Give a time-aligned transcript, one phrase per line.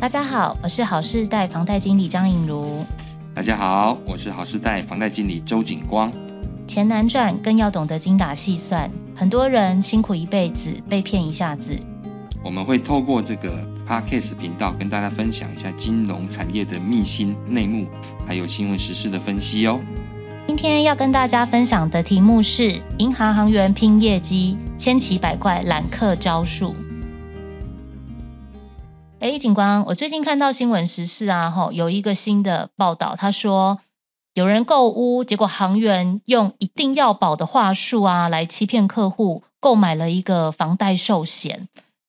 [0.00, 2.86] 大家好，我是好世代房贷经理张颖如。
[3.34, 6.12] 大家好，我是好世代房贷经理周景光。
[6.68, 8.88] 钱难赚，更要懂得精打细算。
[9.16, 11.76] 很多人辛苦一辈子，被骗一下子。
[12.44, 17.88] 我们会透过这个 Podcast 频道跟大家分享一下金融产业的秘辛内幕，
[18.24, 19.80] 还有新闻时事的分析哦。
[20.46, 26.72] 今天要跟大家分享的题目是：银行行员拼业绩，千奇百怪揽客招数。
[29.20, 33.80] 哎，警官，我最近看到新闻时事啊，吼，有一个新的报道，他说
[34.34, 41.68] 有人购屋，结果行员用一定要保的话术啊，来欺骗客户购买了一个房贷寿险。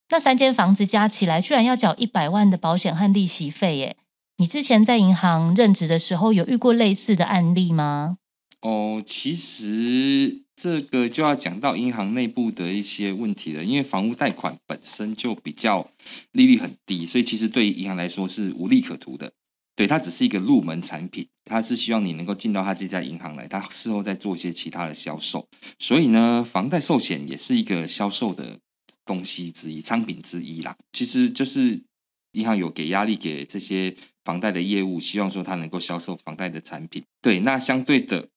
[0.09, 3.97] 那三间房子加起来，居然要缴一百万的保险和利息费，耶！
[4.37, 8.17] 你之前在银行任职的时候，有遇过类似的案例吗？
[8.61, 10.43] 哦，其实。
[10.61, 15.89] 这个就要讲到银行内部的一些问题了，因为房屋贷款本身就比较
[16.33, 19.31] 利率很低，所以其实对于银行来说是无利可图的。
[19.77, 25.47] 对，它只是一个入门产品，它是希望你能够进到它这家银行来，它事后再做一些其他的销售。
[25.79, 28.59] 所以呢，房贷寿险也是一个销售的
[29.05, 30.75] 东西之一，商品之一啦。
[30.91, 31.81] 其实就是
[32.33, 37.01] 银行有给压力给这些房贷的业务，希望说它能够销售房贷的产品。
[37.21, 38.27] 对，那相对的。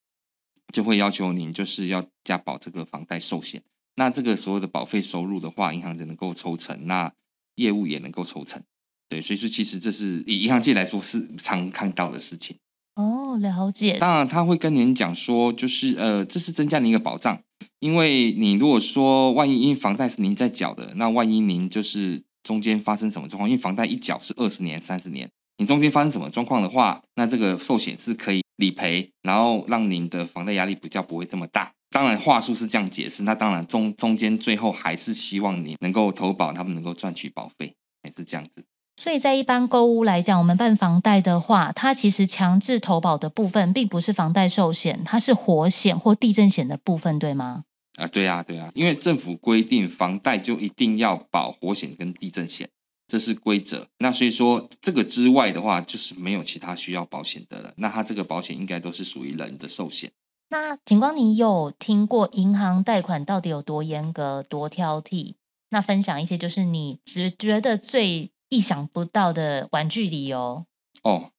[0.73, 3.63] 就会要求您就是要加保这个房贷寿险，
[3.97, 7.13] 那这个所有的保费收入的话，银行就能够抽成，那
[7.57, 8.61] 业务也能够抽成，
[9.09, 12.57] 对，所以说其实这是以银行界来说是常看到的事情。
[12.95, 13.99] 哦，了解。
[13.99, 17.39] 当然他会跟您讲说，就是呃，这是增加您一个保障，
[17.81, 28.43] 因为你如果说万一因为房贷是您在缴的，那万一您就是中间发生什么状况，因为房贷一缴是二十年、三十年，你中间发生什么状况的话，那这个寿险是可以。
[28.63, 31.73] 理赔，然后让您的房贷压力比较不会这么大。
[31.91, 37.75] 当然话术是这样解释，那当然中中间最后还是希望你能够投保，他们能够赚取保费，
[38.05, 38.65] 也是这样子。
[38.97, 47.65] 所以在一般购物来讲，我们办房贷的话，它其实强制投保的部分并不是房贷寿险，它是火险或地震险的部分，对吗？
[47.97, 52.69] 啊，对啊，对啊，因为政府规定房贷就一定要保火险跟地震险。
[53.13, 57.75] 这是规则，那所以说这个之外的话，就是没有其他需要保险的了。
[57.77, 60.11] 那它这个保险应该都是属于人的寿险。
[60.49, 65.35] 那警官，你有听过银行贷款到底有多严格、多挑剔？
[65.69, 70.65] 那分享一些就是你只觉得最意想不到的玩具理由。
[71.03, 71.33] 哦，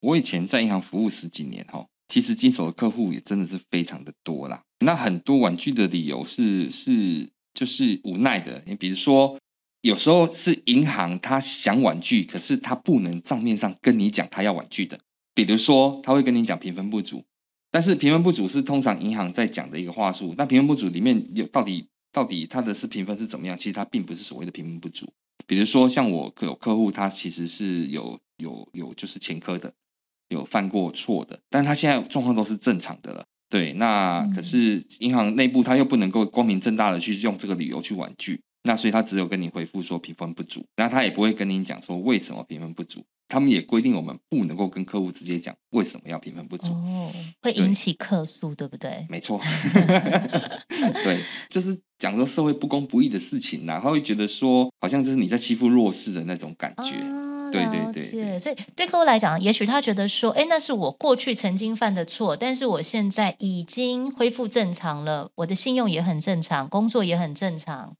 [0.00, 4.62] 我以前在银行服务十几年哈，其实经手的客户也真的是非常的多啦。
[4.80, 9.38] 那很多玩具的理由是是就是无奈的，你比如说。
[9.84, 14.98] 有时候是银行他想婉拒，可是他不能账面上跟你讲他要婉拒的。
[15.34, 17.22] 比如说，他会跟你讲评分不足，
[17.70, 20.34] 但是评分不足是通常银行在讲的一个话术。
[20.38, 23.58] 那评分不足里面有到底到底他的是评分是怎么样？
[23.58, 25.06] 其实他并不是所谓的评分不足。
[25.46, 29.70] 比如说，像我有客户，他其实是有有有就是前科的，
[30.30, 33.22] 有犯过错的，但他现在状况都是正常的了。
[33.50, 38.40] 对，那可是银行内部他又不能够光明正大的去用这个理由去婉拒。
[38.64, 43.04] 那所以他只有跟你回复说评分不足，那他也不会跟你讲说为什么评分不足。
[43.26, 47.10] 他们也规定我们不能够跟客户直接讲为什么要评分不足，哦，
[47.40, 49.06] 会引起客诉，对不对？
[49.08, 49.40] 没错，
[51.02, 56.96] 对，就是讲说社会不公不义的事情，然后会觉得说好像就是你在欺负弱势的那种感觉。
[56.96, 67.96] 哦、对对对，对，所以对客户来讲，也许他觉得说，哎，那是我过去曾经犯的错，但是我现在已经恢复正常了，我的信用也很正常，工作也很正常。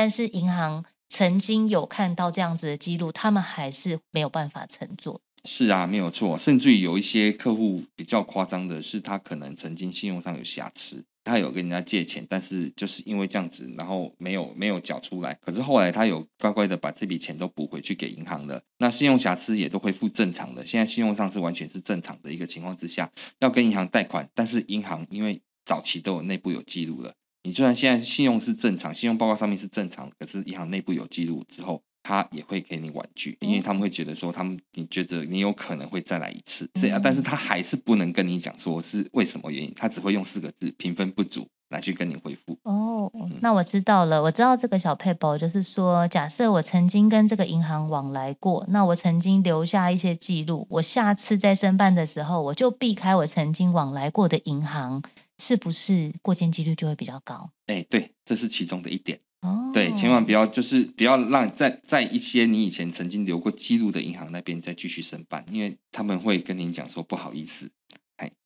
[0.00, 5.20] 但是银行曾经有看到这样子的记录，他们还是没有办法承做。
[5.42, 6.38] 是啊，没有错。
[6.38, 15.36] 甚至于有一些客户比较夸张的是，他可能曾经信用上有瑕疵，他有跟人家借钱，但是就是因为这样子，然后没有没有缴出来。
[15.44, 20.64] 可是后来他有乖乖的把这笔钱都补回去给银行了，那信用瑕疵也都恢复正常的。
[20.64, 23.10] 现在信用上是完全是正常的一个情况之下，
[23.40, 27.12] 要跟银行贷款，但是银行因为早期都有内部有记录了。
[27.48, 41.48] 你就算现在信用是正常，信用报告上面是正常，可是银行内部有记录之后，他也会给你婉拒，因为他们会觉得说，他们你觉得你有可能会再来一次，是啊，但是他还是不能跟你讲说是为什么原因，他只会用四个字：评分不足。
[41.70, 42.58] 来去跟你回复。
[42.62, 43.12] 哦，
[43.42, 55.02] 那我知道了，我知道这个小撇步就是说，假设我曾经跟这个银行往来过，那我曾经留下一些记录，我下次在申办的时候，我就避开我曾经往来过的银行，
[55.38, 57.50] 是不是过件几率就会比较高？
[57.66, 59.18] 哎，对，这是其中的一点。
[59.40, 67.70] 哦，对，千万不要就是不要让在在一些你以前曾经留过记录的银行那边再继续申办，因为他们会跟您讲说不好意思。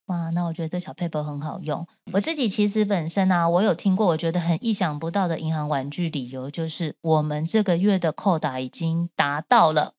[0.07, 1.87] 哇，那我觉得这小 paper 很好用。
[2.11, 9.93] 我自己其实本身啊，我有听过，我觉得很意想不到的银行玩具理由，就是我们这个月的扣打已经达到了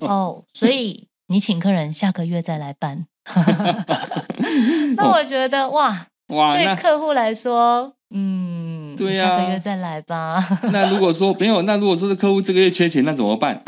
[0.00, 3.08] 哦，所以你请客人下个月再来办。
[4.96, 10.42] 那我觉得哇哇，对客户来说，嗯，对呀，下个月再来吧。
[10.72, 13.62] 那如果说没有，那如果说是客户这个月缺钱，那怎么办？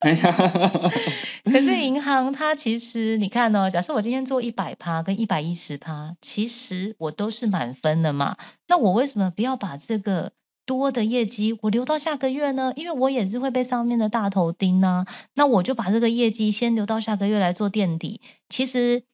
[0.00, 0.34] 哎呀，
[1.46, 8.36] 可是银行它其实你看哦，假设我今天做一百趴跟一百一十趴，其实我都是满分的嘛。
[8.66, 10.32] 那我为什么不要把这个
[10.72, 12.72] 多的业绩我留到下个月呢？
[12.76, 15.06] 因为我也是会被上面的大头盯啊。
[15.34, 18.20] 那我就把这个业绩先留到下个月来做垫底。
[18.48, 19.04] 其实。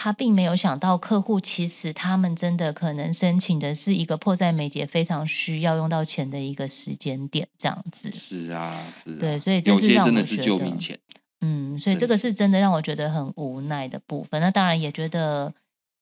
[0.00, 8.08] 他并没有想到，客户其实他们真的可能申请的是一个迫在眉睫、非常需要用到钱的一个时间点，这样子。
[8.12, 8.70] 是啊，
[9.02, 9.16] 是啊。
[9.18, 10.96] 对，所以有些真的是救命钱。
[11.40, 14.40] 嗯，所以这个是真的让我觉得很无奈的部分。
[14.40, 15.54] 那当然也觉得，嗯、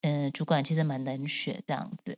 [0.03, 2.17] 呃，主管其实蛮冷血这样子。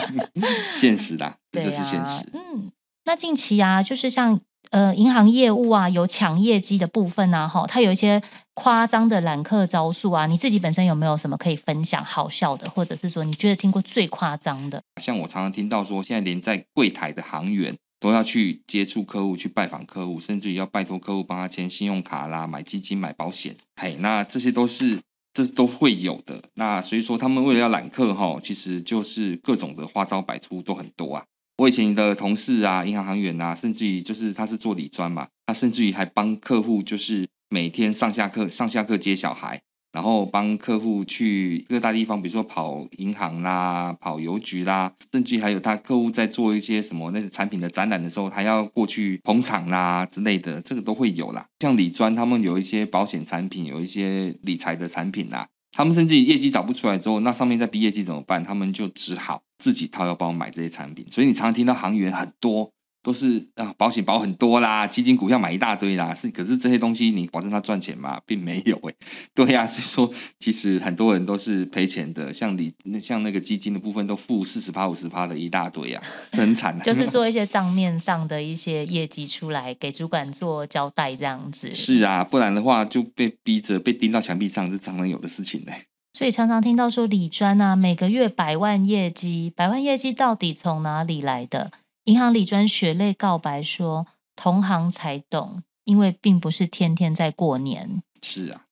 [0.78, 2.28] 现实啦，这就是现实。
[2.32, 2.70] 嗯，
[3.04, 4.40] 那近期啊，就是像。
[4.70, 8.22] 呃，银行业务啊，有抢业绩的部分啊，哈，它有一些
[8.54, 10.24] 夸张的揽客招数啊。
[10.24, 14.82] 你自己本身有没有什么可以分享好笑的，或者是说你觉得听过最夸张的？
[14.98, 23.54] 像我常常听到说，现在连在柜台的行员都要去接触客户、去拜访客户，甚至于要拜托客户帮他签信用卡啦、买基金、买保险。
[23.78, 24.98] 嘿，那这些都是
[25.32, 26.42] 这都会有的。
[26.54, 31.24] 那所以说，他们为了要揽客哈，其实就是各种的花招百出都很多啊。
[31.58, 51.46] 我以前的同事啊，银行行员啊，甚至于就是他是做理专嘛，他甚至于还帮客户就是每天上下课、上下课接小孩，然后帮客户去各大地方，比如说跑银行啦、跑邮局啦，甚至还有他客户在做一些什么那些产品的展览的时候，他要过去捧场啦之类的，这个都会有啦。
[51.60, 55.46] 像理专他们有一些保险产品，有一些理财的产品啦。
[55.74, 58.44] 他们甚至业绩找不出来之后，那上面在逼业绩怎么办？
[58.44, 61.06] 他们就只好自己掏腰包买这些产品。
[61.10, 62.70] 所以你常常听到行员很多
[63.02, 66.14] 都是啊，保险保很多啦，基金股票买一大堆啦。
[66.14, 68.20] 是，可是这些东西你保证它赚钱吗？
[68.24, 68.94] 并没有诶。
[69.34, 72.32] 对呀、啊，所以说其实很多人都是赔钱的。
[72.32, 76.78] 像你那像那个基金的部分都负四十趴、五十趴的一大堆啊， 真惨。
[76.80, 81.74] 就是做一些账面上的一些业绩出来给主管做交代这样子。
[81.74, 85.72] 是啊，不然的话就被逼着被钉到墙壁上，是常常有的事情呢。
[86.14, 91.72] 所以常常听到说理专啊，每个月百万业绩，百万业绩到底从哪里来的？
[92.04, 98.02] 银行理专血泪告白说，同行才懂，因为并不是天天在过年。
[98.22, 98.66] 是啊，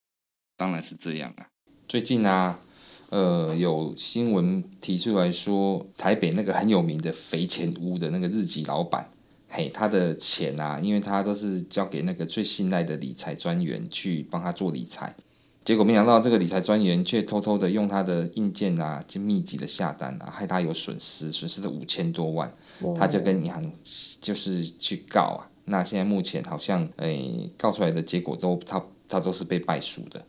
[0.56, 1.46] 当然是这样啊。
[1.86, 2.58] 最近啊，
[3.10, 9.08] 呃，有新闻提出来说，台北那个很有名的肥钱屋的那个日籍老板，
[9.48, 15.14] 嘿，他的钱啊，因为他都是交给那个最信赖的理财专员去帮他做理财。
[15.70, 22.52] 结果没想到，这个理财专员却偷偷的用他的硬件啊，就密集的下单啊，害他有损失，损失了五千多万。
[22.96, 23.72] 他就跟银行
[24.20, 25.46] 就是去告啊。
[25.66, 30.20] 那现在目前好像，诶，告出来的结果都他他都是被败诉的。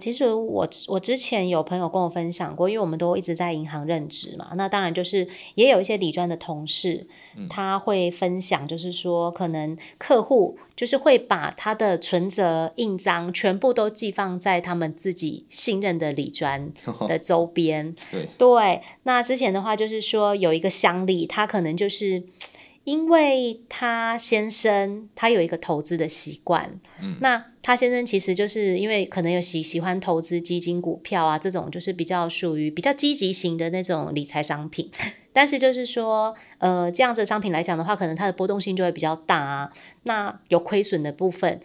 [0.00, 7.06] 其实我我之前有朋友跟我分享过，因为我们都一直在银行任职嘛，那当然就是也有一些理专的同事，
[7.48, 16.72] 他会分享，就是说可能客户就是会把他的存折印章全部都寄放在他们自己信任的理专
[17.06, 17.94] 的周边。
[18.10, 22.22] 对对，那之前的话就是说有一个乡里，他可能就是。
[22.84, 34.90] 因为他先生他有一个投资的习惯，嗯，那他先生其实就是因为可能有喜喜欢投资基金、股票啊这种，就是比较属于比较积极型的那种理财商品。
[35.32, 39.70] 但是就是说，呃，这样子的商品来讲的话，可能它的波动性就会比较大啊。
[40.02, 41.60] 那有亏损的部分，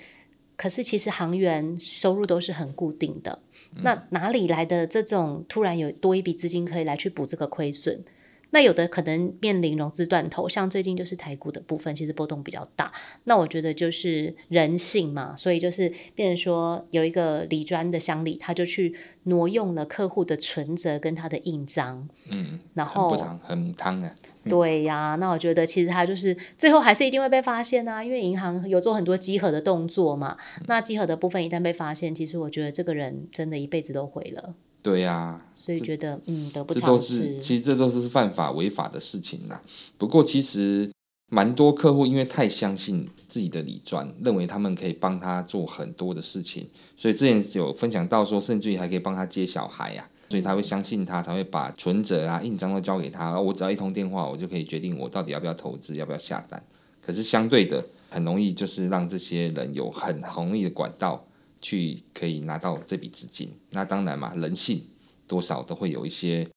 [0.56, 3.40] 可是其实行员收入都是很固定的，
[3.76, 8.04] 嗯，那哪里来的这种突然有多一笔资金可以来去补这个亏损？
[8.52, 12.92] 那有的可能面临融资断头，像最近就是台股的部分，其实波动比较大。
[13.26, 24.16] 那我觉得就是人性嘛，所以就是变成说有一个理专的乡里，他就去挪用了客户的存折跟他的印章，嗯，然后很不，很汤啊。
[24.48, 30.38] 对呀、啊，那我觉得其实他就是最后还是一定会被发现啊，因为银行有做很多稽核的动作嘛。
[30.68, 34.54] 那稽核的部分一旦被发现，其实我觉得这个人真的一辈子都毁了。
[34.86, 35.42] 对呀、啊。
[35.56, 36.86] 所以觉得嗯得不偿失。
[36.86, 39.60] 这都是其实这都是犯法违法的事情啦。
[39.98, 40.92] 不过其实
[41.32, 53.42] 蛮多客户因为太相信自己的理专，认为他们可以帮他做很多的事情，所以之前有分享到说，甚至于还可以帮他接小孩呀、啊，所以他会相信他，才会把存折啊、印章都交给他。
[53.42, 56.64] 我只要一通电话，我就可以决定我到底要不要投资，要不要下单。
[57.02, 61.26] 可是相对的，很容易就是让这些人有很容易的管道
[61.66, 63.52] 去可以拿到这笔资金。
[63.72, 64.86] 那当然嘛，人性
[65.26, 66.48] 多少都会有一些，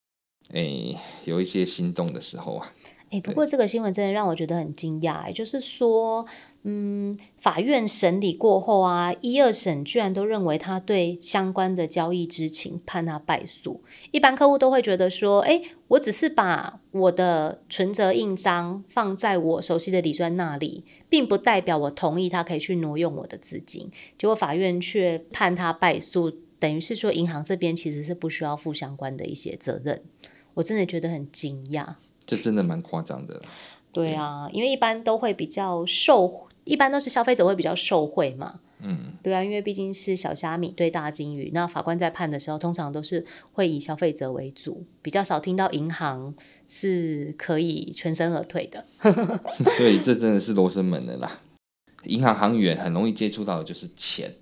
[0.50, 2.74] 诶，有一些心动的时候啊。
[3.10, 6.26] 哎，不过这个新闻真的让我觉得很惊讶，哎，就是说，
[6.64, 13.82] 嗯，法院审理过后啊，一二审居然都认为他对相关的交易知情，判他败诉。
[14.10, 23.90] 一般客户都会觉得说，哎，我只是把我的存折印章放在我熟悉的理专那里，并不代表我同意他可以去挪用我的资金。
[24.18, 30.02] 结果法院却判他败诉，等于是说银行这边其实是不需要负相关的一些责任。
[30.52, 31.94] 我真的觉得很惊讶。
[32.28, 33.40] 这真的蛮夸张的。
[33.90, 38.60] 对啊，因为一般都会比较受，一般都是消费者会比较受惠嘛。
[38.80, 46.34] 嗯，对啊，因为毕竟是小虾米对大金鱼，那法官在判的时候，通常都是会以消费者为主，比较少听到银行
[46.68, 48.84] 是可以全身而退的。
[49.78, 51.40] 所以这真的是罗生门的啦。
[52.04, 54.32] 银行行员很容易接触到的就是钱，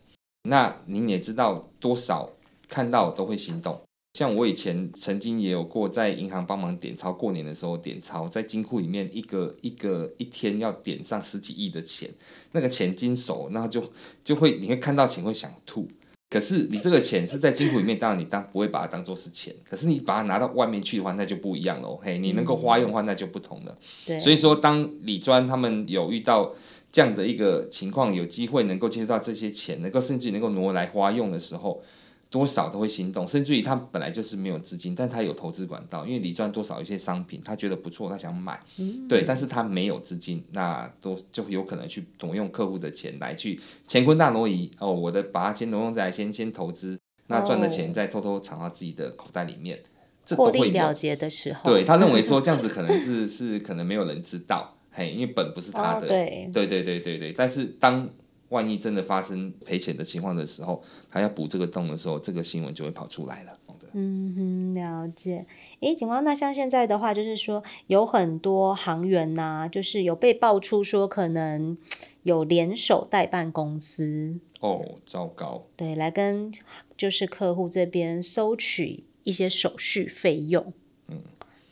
[0.42, 2.30] 那您也知道多少
[2.68, 3.80] 看到都会心动。
[4.16, 12.08] 像我以前曾经也有过在银行帮忙点钞，过年的时候点钞，在金库里面一个一个一天要点上十几亿的钱，
[12.52, 13.92] 那个钱经手，然后就
[14.24, 15.86] 就会你会看到钱会想吐。
[16.30, 21.94] 可是你这个钱是在金库里面，当然你当不会把它当做是钱，可是你把它拿到外面去的话，那就不一样了。
[22.00, 23.78] 嘿，你能够花用的话，那就不同了。
[24.06, 26.54] 对，所以说当李专他们有遇到
[26.90, 31.82] 这样的一个情况，有机会能够接触到这些钱，能够甚至能够挪来花用的时候。
[32.28, 49.80] 多少都会心动，甚至于他本来就是没有资金，但他有投资管道，因为理专多少一些商品，他觉得不错，他想买，嗯、对，但是他没有资金，那都就有可能去挪用客户的钱来去乾坤大挪移哦，我的把它先挪用在先先投资，那赚的钱再偷偷藏到自己的口袋里面，
[50.24, 58.08] 这都会了结的时候， 对他认为说这样子可能是是可能没有人知道，嘿，因为本不是他的，对对对对对，但是当。
[58.56, 63.52] 万一真的发生赔钱的情况的时候，他要补这个洞的时候，这个新闻就会跑出来了。
[63.98, 65.46] 嗯哼，了解。
[65.80, 71.78] 诶，警官，那像现在的话，就是说有很多行员呐、啊，就是有被爆出说可能
[72.22, 74.38] 有联手代办公司。
[74.60, 75.66] 哦，糟糕。
[75.76, 76.52] 对，来跟
[76.96, 80.74] 就是客户这边收取一些手续费用。
[81.08, 81.22] 嗯，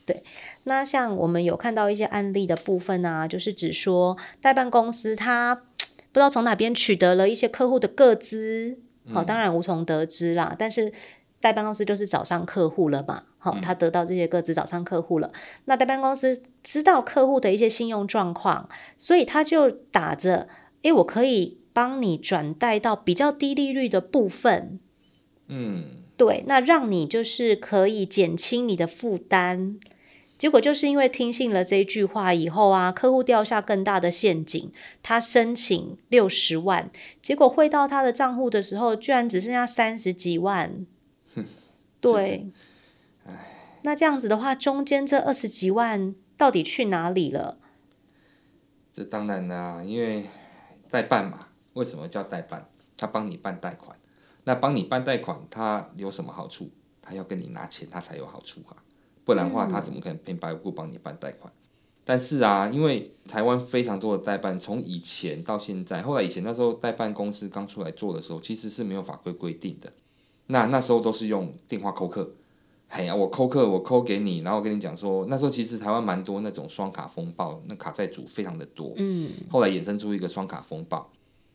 [0.03, 0.23] 对。
[0.63, 5.61] 那像我们有看到一些案例的部分啊，就是指说代办公司他。
[6.15, 8.79] 不知道从哪边取得了一些客户的个资，
[9.11, 10.47] 好，当然无从得知啦。
[10.51, 10.93] 嗯、但是
[11.41, 15.27] 代办公司就是找上客户了嘛，好，他得到这些个资，找上客户了。
[15.33, 20.47] 嗯、那代办公司知道客户的一些信用状况，所以他就打着，
[20.83, 24.79] 诶，我可以帮你转贷到比较低利率的部分，
[25.49, 25.83] 嗯，
[26.15, 29.77] 对，那让你就是可以减轻你的负担。
[30.45, 34.71] 结果就是因为听信了这句话以后啊，客户掉下更大的陷阱。
[35.01, 40.85] 他申请六十万，结果汇到他的账户的时候，居然只剩下三十几万。
[41.99, 42.51] 对，
[43.81, 47.57] 那这样子的话，中间这二十几万到底去哪里了？
[48.93, 50.25] 这当然啦，因为
[50.91, 51.47] 代办嘛。
[51.73, 52.69] 为什么叫代办？
[52.95, 53.97] 他帮你办贷款，
[54.43, 56.69] 那帮你办贷款，他有什么好处？
[57.01, 58.84] 他要跟你拿钱，他才有好处啊。
[59.25, 61.51] 不然的话，他怎么可能平白无故帮你办贷款？
[61.51, 61.59] 嗯、
[62.05, 69.91] 但是啊，因为台湾非常多的代办，从以前到现在，后来以前那时候代办公司刚出来做的时候，其实是没有法规规定的。
[70.47, 72.29] 那那时候都是用电话扣客，
[72.87, 78.93] 嘿呀，我扣客，我扣给你，然后我跟你讲说，那时候其实台湾蛮多那种双卡风暴，那卡债主非常的多。
[78.97, 79.31] 嗯。
[79.49, 81.09] 后来衍生出一个双卡风暴，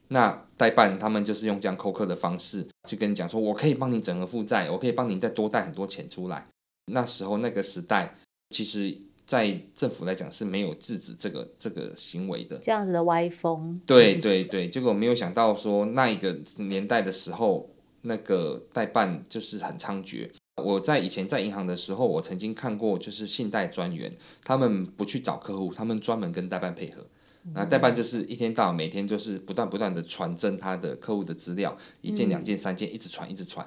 [0.08, 6.48] 那代办他们就是用这样扣客的方式去跟你讲说，我可以帮你整合负债，我可以帮你再多贷很多钱出来。
[6.90, 8.14] 那时候那个时代，
[8.50, 12.58] 其实，在政府来讲是没有制止这个这个行为的。
[12.58, 13.80] 这样子的歪风。
[13.86, 17.70] 对对对，结果没有想到说那一个年代的时候，
[18.02, 20.28] 那个代办就是很猖獗。
[20.56, 24.12] 我在以前在银行的时候，我曾经看过，就是信贷专员，
[24.44, 27.06] 他们不去找客户，他们专门跟代办配合。
[27.54, 33.66] 那代办就是一天到晚每天就是不断不断的传真他的客户的资料，一件两件三件，一直传一直传。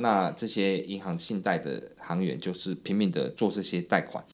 [0.00, 4.24] 那这些银行信贷的行员就是拼命的做这些贷款。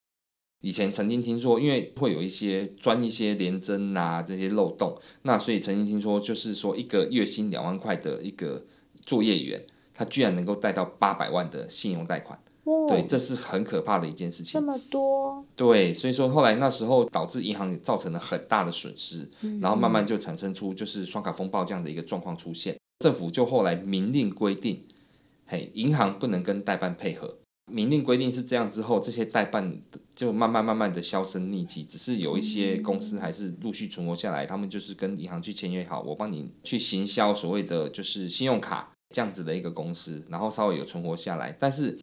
[0.63, 8.65] 以前曾经听说，因为会有一些钻一些联征啊这些漏洞，那所以曾经听说，就是说一个月薪两万块的一个
[9.07, 9.65] 作业员，
[9.95, 12.39] 他居然能够贷到八百万的信用贷款。
[12.65, 14.61] 哦、对，这是很可怕的一件事情。
[14.61, 22.77] 这么多，对，所以说后来那时候导致银行也造成了很大的损失，嗯、然后慢慢就产生出就是双卡风暴这样的一个状况出现。
[22.99, 24.85] 政府就后来明令规定，
[25.51, 27.39] 嘿，银行不能跟代办配合。
[27.67, 29.83] 明令规定是这样之后，这些代办
[30.15, 41.99] 就慢慢慢慢的销声匿迹，只是有一些公司还是陆续存活下来，他们就是跟银行去签约好，我帮你去行销所谓的就是信用卡这样子的一个公司，然后稍微有存活下来，但是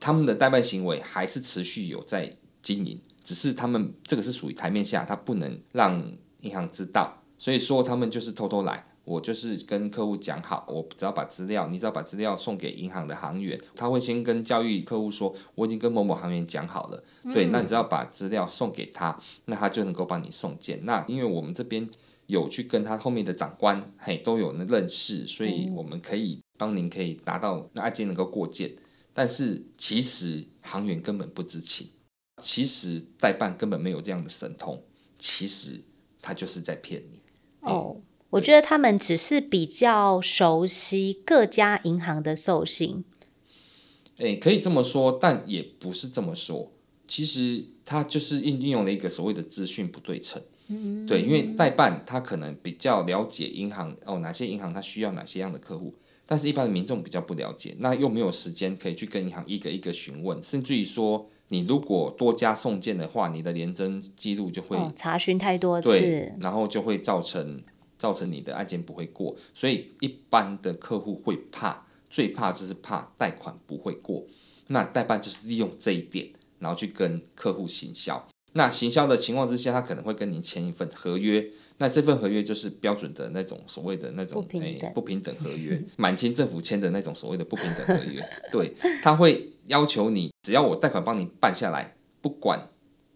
[0.00, 8.84] 他们的代办行为还是持续有在经营，只是他们这个是属于台面下，他不能让银行知道，所以说他们就是偷偷来。
[9.08, 20.84] 我就是跟客户讲好，我只要把资料，你只要把资料送给银行的行员，他会先跟教育客户说，我已经跟某某行员讲好了，对，那你只要把资料送给他，那他就能够帮你送件。
[20.84, 21.88] 那因为我们这边
[22.26, 28.70] 有去跟他后面的长官，嘿，都有认识，所以我们可以帮您可以达到那案件能够过件。
[29.14, 31.88] 但是其实行员根本不知情，
[32.42, 34.84] 其实代办根本没有这样的神通，
[35.18, 35.80] 其实
[36.20, 37.20] 他就是在骗你
[37.62, 37.96] 哦。
[38.30, 43.04] 我觉得他们只是比较熟悉各家银行的授信，
[44.18, 46.70] 诶，可以这么说，但也不是这么说。
[47.06, 50.42] 其实它就是运运用了一个所谓的资讯不对称。
[50.66, 55.94] 嗯，对，因为代办他可能比较了解银行哦，哪些银行他需要哪些样的客户，
[56.26, 67.62] 但是一般的民众比较不了解，那又没有时间可以去跟银行一个一个询问，甚至于说你如果多加送件的话，你的联征记录就会、哦、查询太多次，然后就会造成。
[67.98, 74.24] 造成你的案件不会过，所以一般的客户会怕，最怕就是怕贷款不会过。
[74.68, 76.28] 那代办就是利用这一点，
[76.58, 78.28] 然后去跟客户行销。
[78.52, 81.46] 那行销的情况之下，他可能会跟您签一份合约。
[81.76, 88.26] 那这份合约就是标准的那种所谓的那种不平等、哎、不平等合约， 满清政府签的那种所谓的不平等合约。
[88.50, 92.68] 对，他会要求你，只要我贷款帮你办下来，不管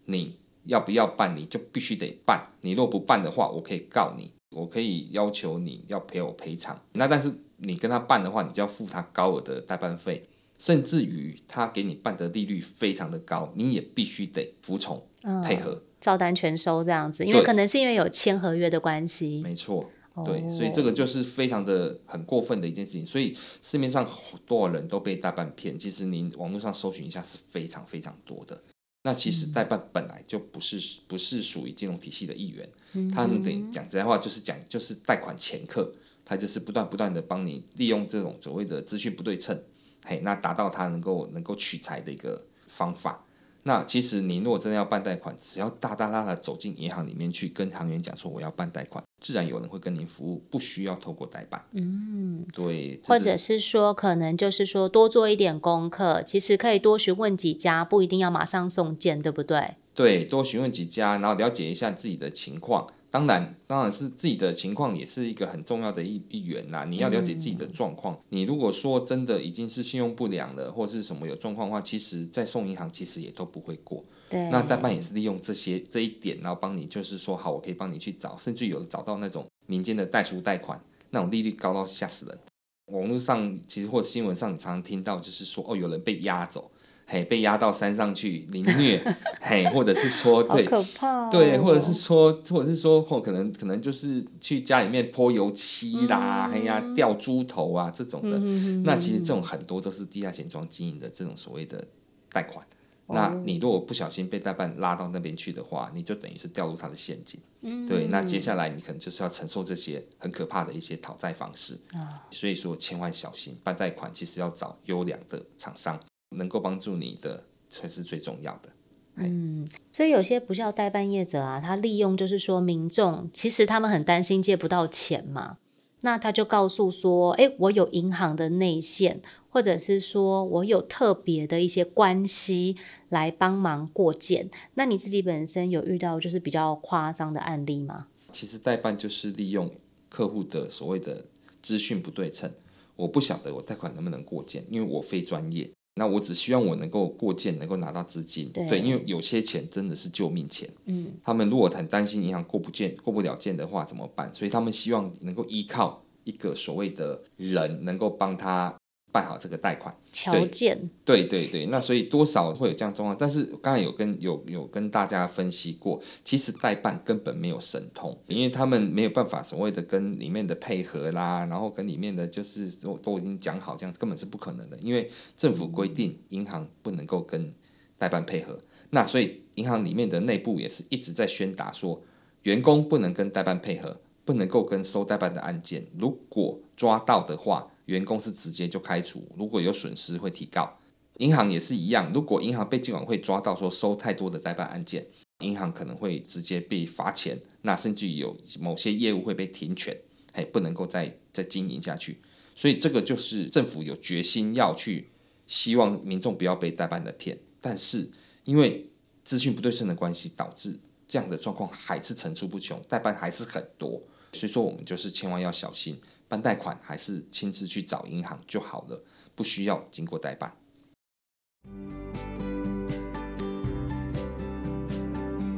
[0.04, 0.36] 你
[0.66, 2.46] 要不要办，你就必须得办。
[2.60, 4.30] 你若不办的话，我可以告你。
[4.52, 15.02] 我可以要求你要赔我赔偿，那但是你跟他办的话，你就要付他高额的代办费，甚至于他给你办的利率非常的高，你也必须得服从
[15.44, 19.40] 配合，嗯，照单全收这样子，因为可能是因为有签合约的关系。
[19.42, 19.90] 没错，
[20.24, 24.08] 对，所以这个就是非常的很过分的一件事情，所以市面上
[24.46, 28.60] 多少人都被代办骗，其实您网络上搜寻一下是非常非常多的。
[29.04, 35.92] 那其实代办本来就不是不是属于金融体系的一员，嗯、他们得讲实在话，就是讲就是贷款掮客，
[36.24, 39.60] 他就是不断不断的帮你利用这种所谓的资讯不对称，
[40.04, 43.24] 嘿，那达到他能够能够取财的一个方法。
[43.64, 51.64] 那其实你如果真的要办贷款，只要大大大的走进银行里面去跟行员讲说我要办贷款，自然有人会跟您服务，不需要透过代办。
[51.70, 59.76] 嗯，对，或者是说可能就是说多做一点功课，其实可以多询问几家，不一定要马上送件，对不对？
[59.94, 62.88] 对，多询问几家，然后了解一下自己的情况。
[63.12, 66.86] 当然，当然是自己的情况也是一个很重要的一一员啦。
[66.86, 68.14] 你要了解自己的状况。
[68.14, 74.02] 嗯、你如果说真的已经是信用不良了，或是什么有状况的话，其实再送银行其实也都不会过。
[74.30, 82.38] 对，那代办也是利用这些这一点，然后帮你就是说好，我可以帮你去找，甚至有的找到那种民间的代书贷款，那种利率高到吓死人。
[82.86, 86.71] 网络上其实或者新闻上你常常听到，就是说哦，有人被押走。
[87.06, 89.02] 嘿，被押到山上去凌虐，
[89.40, 101.84] 嘿，或者是说，对，可怕、哦，对，或者是说，或者是说，或可能可能就是去家里面泼油漆啦，哎、嗯、呀，掉猪头啊这种的、嗯，那其实这种很多都是地下钱庄经营的这种所谓的
[102.32, 102.64] 贷款、
[103.06, 103.14] 哦。
[103.14, 107.38] 那你如果不小心被代办拉到那边去的话，你就等于是掉入他的陷阱。
[107.60, 112.24] 嗯，对，那接下来你可能就是要承受这些很可怕的一些讨债方式啊。
[112.30, 116.00] 所以说，千万小心办贷款，其实要找优良的厂商。
[116.34, 118.68] 能够帮助你的才是最重要的。
[119.16, 125.58] 嗯，所以有些不肖代办业者啊，他利用就是说民众其实他们很担心借不到钱嘛，
[126.00, 132.76] 那他就告诉说，哎，我有银行的内线，或者是说我有特别的一些关系
[133.10, 134.50] 来帮忙过件。
[134.74, 138.06] 那你自己本身有遇到就是比较夸张的案例吗？
[138.30, 139.70] 其实代办就是利用
[140.08, 141.26] 客户的所谓的
[141.60, 142.50] 资讯不对称，
[142.96, 145.70] 我不晓得我贷款能不能过件，因为我非专业。
[145.94, 148.50] 那我只希望我能够过件，能够拿到资金。
[148.52, 150.68] 对，因为有些钱真的是救命钱。
[150.86, 154.32] 嗯，他们如果很担心银行过不件、过不了件的话怎么办？
[154.32, 158.74] 所以他们希望能够依靠一个所谓的人，能够帮他
[159.12, 160.90] 办好这个贷款条件。
[161.04, 177.52] 对对对，那所以多少会有这样状况，但是刚才有跟有有跟大家分析过，其实代办根本没有神通，因为他们没有办法所谓的跟里面的配合啦，然后跟里面的就是都都已经讲好这样，根本是不可能的，因为政府规定银行不能够跟
[177.98, 178.58] 代办配合，
[178.90, 182.02] 那所以银行里面的内部也是一直在宣达说，
[182.44, 187.68] 员工不能跟代办配合，不能够跟收代办的案件，如果抓到的话。
[187.86, 190.78] 员工是直接就开除，如果有损失会提告。
[191.18, 195.06] 银行也是一样，如果银行被金管会抓到说收太多的代办案件，
[195.40, 199.94] 银行可能会直接被罚钱，那甚至有某些业务会被停权，
[200.32, 202.18] 还不能够再再经营下去。
[202.56, 205.10] 所以这个就是政府有决心要去，
[205.46, 208.10] 希望民众不要被代办的骗，但是
[208.44, 208.90] 因为
[209.22, 214.02] 资讯不对称的关系，导致这样的状况还是层出不穷，代办还是很多。
[214.32, 216.00] 所以说我们就是千万要小心。
[216.32, 220.50] 办贷款还是亲自去找银行就好了，不需要经过代办。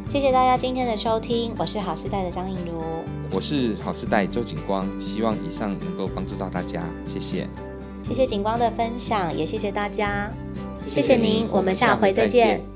[0.08, 2.82] 谢谢大家今天的收听，我是好时代的张映如，
[3.30, 7.48] 我是好时代周景光，希望以上能够帮助到大家，谢谢。
[8.02, 10.28] 谢谢景光的分享，也谢谢大家，
[10.88, 12.73] 谢谢您，我们下回再见。